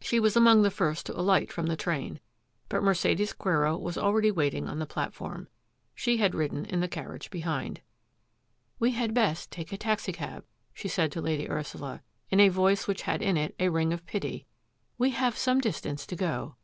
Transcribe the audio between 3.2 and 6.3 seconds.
Quero was already waiting on the platform. She